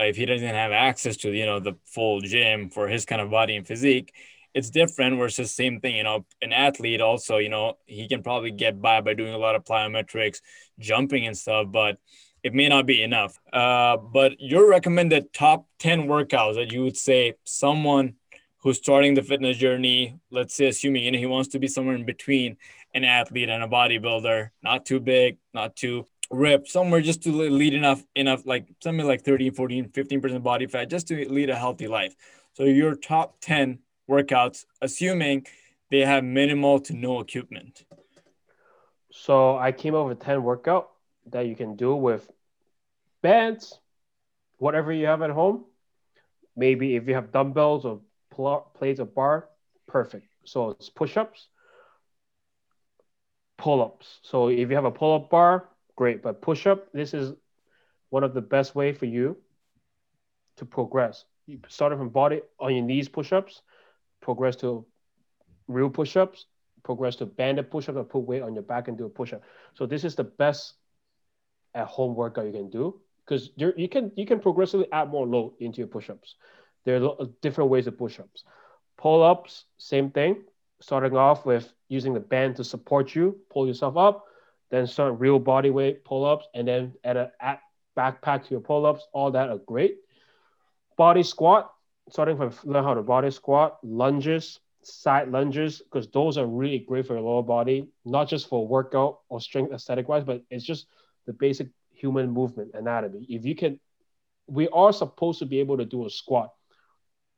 [0.06, 3.30] if he doesn't have access to you know the full gym for his kind of
[3.30, 4.14] body and physique
[4.54, 8.52] it's different versus same thing you know an athlete also you know he can probably
[8.52, 10.42] get by by doing a lot of plyometrics
[10.80, 11.98] jumping and stuff but
[12.44, 13.38] it may not be enough.
[13.52, 18.14] Uh, but your recommended top 10 workouts that you would say someone
[18.60, 21.96] who's starting the fitness journey let's say assuming you know he wants to be somewhere
[21.96, 22.58] in between
[22.94, 27.74] an athlete and a bodybuilder not too big not too rip somewhere just to lead
[27.74, 31.88] enough enough like something like 13 14 15% body fat just to lead a healthy
[31.88, 32.16] life.
[32.54, 35.46] So your top 10 workouts assuming
[35.90, 37.86] they have minimal to no equipment.
[39.12, 40.90] So i came up with 10 workout
[41.32, 42.30] that you can do with
[43.22, 43.80] bands
[44.58, 45.66] whatever you have at home.
[46.56, 49.48] Maybe if you have dumbbells or pl- plates or bar
[49.88, 50.28] perfect.
[50.46, 51.48] So it's push-ups
[53.58, 54.20] pull-ups.
[54.22, 56.24] So if you have a pull-up bar great.
[56.24, 57.34] But push up, this is
[58.10, 59.36] one of the best way for you
[60.56, 61.26] to progress.
[61.46, 63.62] You started from body on your knees push ups,
[64.22, 64.86] progress to
[65.68, 66.46] real push ups,
[66.84, 69.34] progress to banded push ups, or put weight on your back and do a push
[69.34, 69.42] up.
[69.74, 70.76] So this is the best
[71.74, 75.54] at home workout you can do because you can you can progressively add more load
[75.60, 76.36] into your push ups.
[76.86, 78.46] There are different ways of push ups.
[78.98, 80.44] Pull ups, same thing.
[80.80, 84.27] Starting off with using the band to support you, pull yourself up
[84.70, 87.60] then start real body weight pull-ups, and then add a add
[87.98, 89.08] backpack to your pull-ups.
[89.14, 89.98] All that are great.
[90.98, 91.72] Body squat,
[92.10, 97.06] starting from learn how to body squat, lunges, side lunges, because those are really great
[97.06, 100.88] for your lower body, not just for workout or strength aesthetic wise, but it's just
[101.26, 103.26] the basic human movement anatomy.
[103.30, 103.80] If you can,
[104.48, 106.54] we are supposed to be able to do a squat,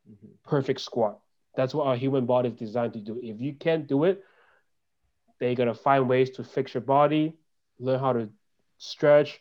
[0.09, 0.27] mm-hmm.
[0.45, 1.19] perfect squat.
[1.55, 3.19] That's what our human body is designed to do.
[3.23, 4.23] If you can't do it,
[5.39, 7.34] they're gonna find ways to fix your body,
[7.80, 8.30] learn how to
[8.78, 9.39] stretch,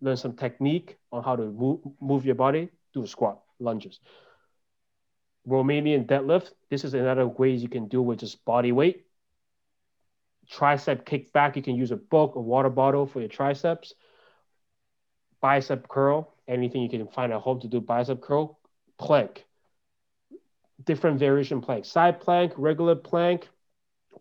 [0.00, 4.00] learn some technique on how to move, move your body, do a squat, lunges.
[5.48, 9.06] Romanian deadlift, this is another ways you can do with just body weight.
[10.50, 13.94] Tricep kickback, you can use a book, a water bottle for your triceps.
[15.40, 18.58] Bicep curl, anything you can find at home to do bicep curl.
[18.98, 19.44] Plank,
[20.84, 23.48] different variation plank, side plank, regular plank,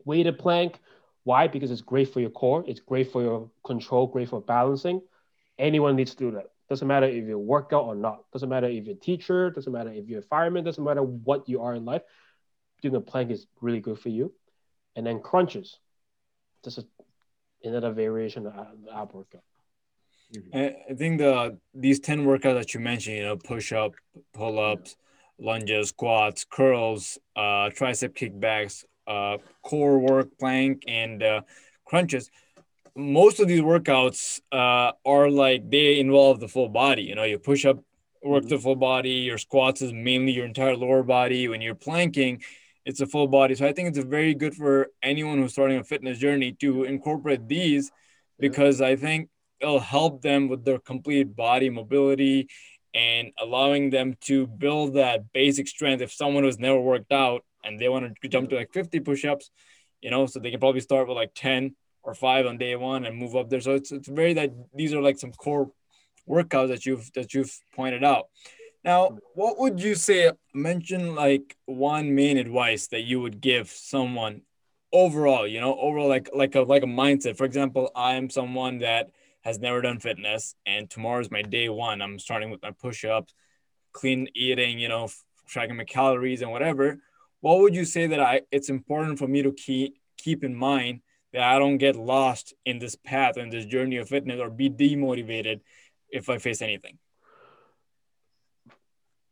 [0.05, 0.79] weighted plank,
[1.23, 1.47] why?
[1.47, 5.01] Because it's great for your core, it's great for your control, great for balancing.
[5.59, 6.47] Anyone needs to do that.
[6.69, 8.23] Doesn't matter if you work out or not.
[8.31, 9.51] Doesn't matter if you're a teacher.
[9.51, 10.63] Doesn't matter if you're a fireman.
[10.63, 12.01] Doesn't matter what you are in life.
[12.81, 14.33] Doing a plank is really good for you.
[14.95, 15.77] And then crunches.
[16.63, 16.85] This is
[17.63, 18.53] another variation of
[18.85, 19.43] the ab workout.
[20.53, 23.91] I think the these ten workouts that you mentioned, you know, push up,
[24.33, 24.95] pull ups,
[25.37, 31.41] lunges, squats, curls, uh, tricep kickbacks, uh, core work, plank, and uh,
[31.85, 32.29] crunches.
[32.95, 37.03] Most of these workouts uh, are like they involve the full body.
[37.03, 37.79] You know, you push up,
[38.23, 39.11] work the full body.
[39.11, 41.47] Your squats is mainly your entire lower body.
[41.47, 42.41] When you're planking,
[42.85, 43.55] it's a full body.
[43.55, 47.47] So I think it's very good for anyone who's starting a fitness journey to incorporate
[47.47, 47.91] these
[48.39, 52.49] because I think it'll help them with their complete body mobility
[52.93, 56.01] and allowing them to build that basic strength.
[56.01, 59.51] If someone who's never worked out and they want to jump to like 50 push-ups,
[60.01, 63.05] you know, so they can probably start with like 10 or five on day one
[63.05, 63.61] and move up there.
[63.61, 65.71] So it's, it's very that these are like some core
[66.27, 68.27] workouts that you've that you've pointed out.
[68.83, 70.31] Now, what would you say?
[70.53, 74.41] Mention like one main advice that you would give someone
[74.91, 75.47] overall.
[75.47, 77.37] You know, overall like like a like a mindset.
[77.37, 81.69] For example, I am someone that has never done fitness, and tomorrow is my day
[81.69, 82.01] one.
[82.01, 83.33] I'm starting with my push-ups,
[83.91, 84.79] clean eating.
[84.79, 85.09] You know,
[85.47, 86.99] tracking my calories and whatever
[87.41, 91.01] what would you say that I it's important for me to keep keep in mind
[91.33, 94.69] that I don't get lost in this path and this journey of fitness or be
[94.69, 95.61] demotivated
[96.09, 96.97] if I face anything?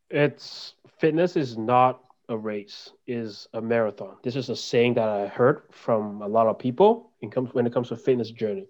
[0.09, 4.15] It's fitness is not a race, is a marathon.
[4.23, 7.65] This is a saying that I heard from a lot of people in comes when
[7.65, 8.67] it comes to fitness journey.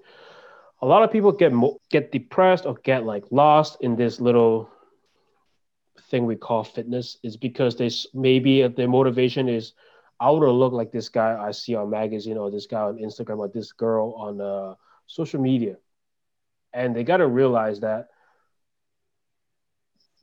[0.81, 1.51] a lot of people get
[1.89, 4.69] get depressed or get like lost in this little
[6.09, 9.73] thing we call fitness is because they maybe their motivation is
[10.19, 12.97] I want to look like this guy I see on magazine or this guy on
[12.97, 14.75] Instagram or this girl on uh,
[15.07, 15.75] social media,
[16.73, 18.09] and they got to realize that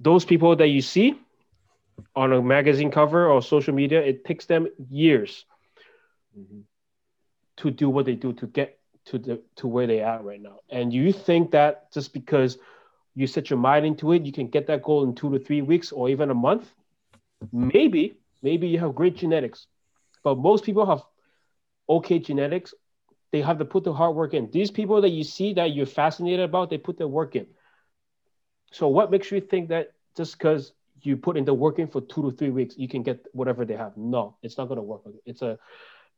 [0.01, 1.19] those people that you see
[2.17, 5.45] on a magazine cover or social media, it takes them years
[6.35, 6.67] Mhm.
[7.57, 10.59] to do what they do to get to the to where they are right now.
[10.71, 12.59] And you think that just because
[13.17, 15.63] you set your mind into it, you can get that goal in two to three
[15.63, 16.71] weeks or even a month?
[17.51, 19.67] Maybe, maybe you have great genetics,
[20.23, 21.03] but most people have
[21.89, 22.75] okay genetics.
[23.33, 24.51] They have to put the hard work in.
[24.51, 27.47] These people that you see that you're fascinated about, they put their work in.
[28.71, 32.01] So what makes you think that just because you put in the work in for
[32.01, 33.97] two to three weeks, you can get whatever they have?
[33.97, 35.03] No, it's not going to work.
[35.25, 35.59] It's a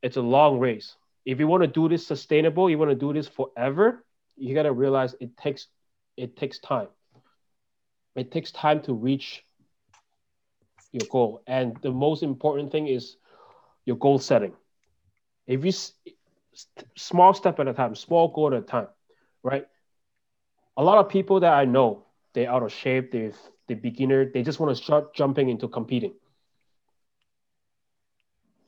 [0.03, 0.97] it's a long race.
[1.25, 4.05] If you want to do this sustainable, you want to do this forever,
[4.37, 5.67] you got to realize it takes
[6.19, 6.89] it takes time.
[8.17, 9.45] It takes time to reach
[10.93, 13.17] your goal, and the most important thing is
[13.85, 14.53] your goal setting.
[15.47, 15.73] If you
[16.97, 18.89] small step at a time, small goal at a time,
[19.43, 19.67] right?
[20.77, 22.05] A lot of people that I know,
[22.35, 23.33] they're out of shape, they're
[23.69, 26.15] the beginner, they just want to start jumping into competing.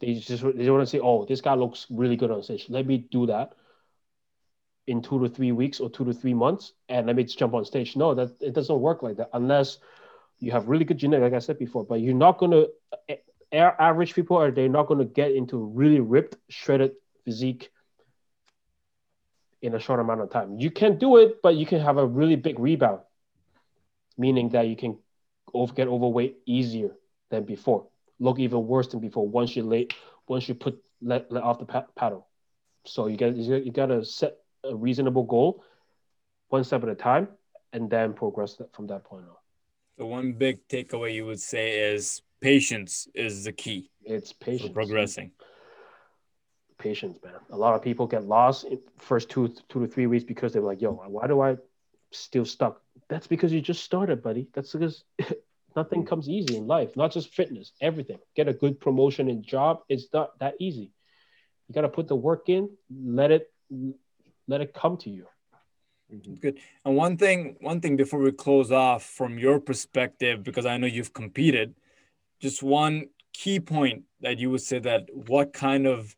[0.00, 2.68] They just they want to say, "Oh, this guy looks really good on stage.
[2.70, 3.54] Let me do that
[4.90, 7.54] in two to three weeks or two to three months, and let me just jump
[7.54, 9.78] on stage." No, that it doesn't work like that unless
[10.38, 11.84] you have really good genetics, like I said before.
[11.84, 12.66] But you're not gonna
[13.52, 16.92] average people are they not gonna get into really ripped, shredded
[17.24, 17.70] physique
[19.62, 20.58] in a short amount of time.
[20.58, 23.00] You can do it, but you can have a really big rebound,
[24.16, 24.98] meaning that you can
[25.74, 26.92] get overweight easier
[27.30, 27.86] than before
[28.20, 29.94] look even worse than before once you late,
[30.28, 32.28] once you put let, let off the paddle.
[32.84, 35.64] So you got you got to set a reasonable goal,
[36.48, 37.28] one step at a time,
[37.72, 39.36] and then progress from that point on.
[39.98, 44.72] The one big takeaway you would say is patience is the key It's for patience.
[44.72, 45.32] progressing.
[46.78, 47.34] Patience, man.
[47.50, 50.62] A lot of people get lost in first two two to three weeks because they're
[50.62, 51.58] like, "Yo, why do I
[52.10, 54.48] still stuck?" That's because you just started, buddy.
[54.54, 55.04] That's because
[55.76, 56.96] nothing comes easy in life.
[56.96, 58.18] Not just fitness, everything.
[58.34, 59.82] Get a good promotion in job.
[59.90, 60.90] It's not that easy.
[61.68, 62.70] You got to put the work in.
[62.90, 63.52] Let it
[64.50, 65.26] let it come to you.
[66.40, 66.58] Good.
[66.84, 70.88] And one thing, one thing before we close off, from your perspective, because I know
[70.88, 71.74] you've competed,
[72.40, 76.16] just one key point that you would say that what kind of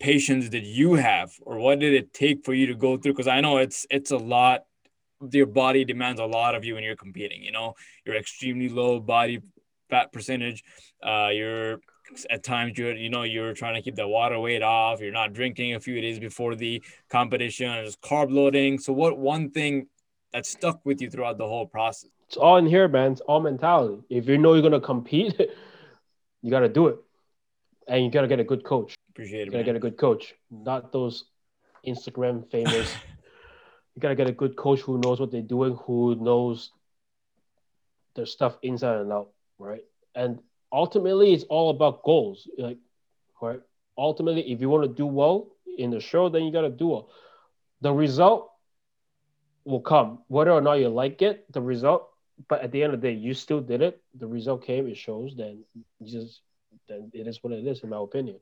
[0.00, 3.12] patience did you have, or what did it take for you to go through?
[3.12, 4.64] Because I know it's it's a lot.
[5.30, 7.42] Your body demands a lot of you when you're competing.
[7.42, 9.42] You know, you're extremely low body
[9.90, 10.64] fat percentage.
[11.02, 11.80] Uh, you're
[12.30, 15.32] at times you're you know you're trying to keep the water weight off you're not
[15.32, 19.86] drinking a few days before the competition there's carb loading so what one thing
[20.32, 23.12] that stuck with you throughout the whole process It's all in here, man.
[23.12, 24.02] It's all mentality.
[24.10, 25.40] If you know you're gonna compete,
[26.42, 26.96] you got to do it,
[27.86, 28.94] and you got to get a good coach.
[29.10, 29.46] appreciate it.
[29.46, 31.24] You gotta get a good coach, not those
[31.86, 32.94] Instagram famous.
[33.94, 36.72] you gotta get a good coach who knows what they're doing, who knows
[38.14, 39.84] their stuff inside and out, right?
[40.14, 40.40] And
[40.72, 42.78] ultimately, it's all about goals, like,
[43.40, 43.60] right?
[43.96, 47.10] Ultimately, if you want to do well in the show, then you gotta do well.
[47.80, 48.50] The result
[49.64, 51.50] will come, whether or not you like it.
[51.52, 52.08] The result,
[52.48, 54.02] but at the end of the day, you still did it.
[54.18, 54.86] The result came.
[54.88, 55.34] It shows.
[55.36, 55.64] Then
[56.02, 56.40] just
[56.88, 58.36] then it is what it is, in my opinion.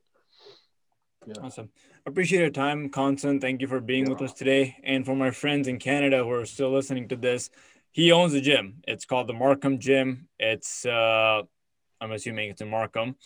[1.42, 1.68] awesome
[2.06, 5.66] appreciate your time constant thank you for being with us today and for my friends
[5.66, 7.50] in canada who are still listening to this
[7.90, 11.42] he owns a gym it's called the markham gym it's uh
[12.00, 13.16] i'm assuming it's in markham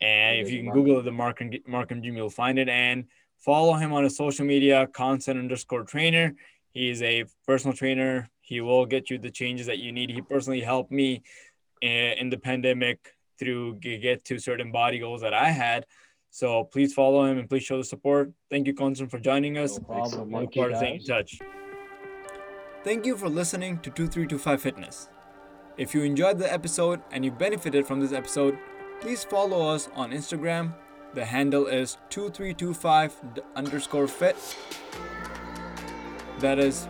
[0.00, 0.84] and if you can Markham.
[0.84, 3.04] google the markham markham gym you'll find it and
[3.38, 6.34] follow him on his social media constant underscore trainer
[6.70, 10.22] he is a personal trainer he will get you the changes that you need he
[10.22, 11.22] personally helped me
[11.80, 15.84] in, in the pandemic through get to certain body goals that i had
[16.34, 18.32] so please follow him and please show the support.
[18.50, 19.78] Thank you, Constant, for joining us.
[19.78, 20.30] No problem.
[20.30, 21.38] Look Thank you, forward to staying in touch.
[22.82, 25.08] Thank you for listening to 2325 Fitness.
[25.76, 28.58] If you enjoyed the episode and you benefited from this episode,
[29.00, 30.74] please follow us on Instagram.
[31.14, 33.16] The handle is 2325
[33.56, 34.36] underscore fit.
[36.40, 36.86] That is,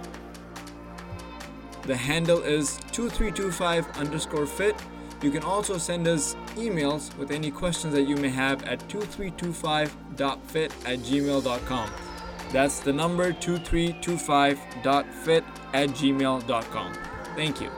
[1.83, 4.75] the handle is 2325 underscore fit.
[5.23, 10.73] You can also send us emails with any questions that you may have at 2325.fit
[10.85, 11.91] at gmail.com.
[12.51, 16.93] That's the number 2325.fit at gmail.com.
[17.37, 17.71] Thank you.